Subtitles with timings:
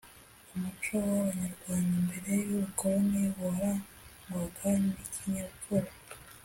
[0.53, 5.91] umuco w abanyarwanda mbere y ubukoloni warangwaga ni ikinyabupfura